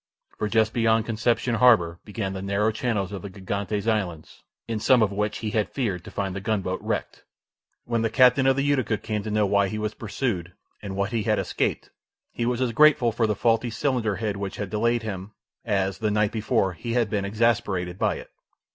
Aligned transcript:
For 0.39 0.47
just 0.49 0.73
beyond 0.73 1.05
Concepcion 1.05 1.53
harbour 1.57 1.99
began 2.05 2.33
the 2.33 2.41
narrow 2.41 2.71
channels 2.71 3.11
of 3.11 3.21
the 3.21 3.29
Gigantes 3.29 3.85
Islands, 3.87 4.41
in 4.67 4.79
some 4.79 5.03
of 5.03 5.11
which 5.11 5.37
he 5.45 5.51
had 5.51 5.69
feared 5.69 6.03
to 6.03 6.09
find 6.09 6.35
the 6.35 6.41
gunboat 6.41 6.81
wrecked. 6.81 7.23
When 7.85 8.01
the 8.01 8.09
captain 8.09 8.47
of 8.47 8.55
the 8.55 8.63
Utica 8.63 8.97
came 8.97 9.21
to 9.21 9.29
know 9.29 9.45
why 9.45 9.67
he 9.67 9.77
was 9.77 9.93
pursued, 9.93 10.53
and 10.81 10.95
what 10.95 11.11
he 11.11 11.21
had 11.21 11.37
escaped, 11.37 11.91
he 12.31 12.47
was 12.47 12.61
as 12.61 12.71
grateful 12.71 13.11
for 13.11 13.27
the 13.27 13.35
faulty 13.35 13.69
cylinder 13.69 14.15
head 14.15 14.37
which 14.37 14.55
had 14.55 14.71
delayed 14.71 15.03
him 15.03 15.33
as, 15.63 15.99
the 15.99 16.09
night 16.09 16.31
before, 16.31 16.73
he 16.73 16.93
had 16.93 17.07
been 17.07 17.23
exasperated 17.23 17.99
by 17.99 18.15
it. 18.15 18.31